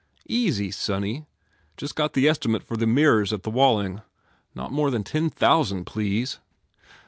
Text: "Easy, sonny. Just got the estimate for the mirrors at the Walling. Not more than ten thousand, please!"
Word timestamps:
"Easy, 0.29 0.71
sonny. 0.71 1.27
Just 1.77 1.95
got 1.95 2.13
the 2.13 2.27
estimate 2.27 2.63
for 2.63 2.75
the 2.75 2.87
mirrors 2.87 3.31
at 3.31 3.43
the 3.43 3.51
Walling. 3.51 4.01
Not 4.55 4.71
more 4.71 4.89
than 4.89 5.03
ten 5.03 5.29
thousand, 5.29 5.85
please!" 5.85 6.39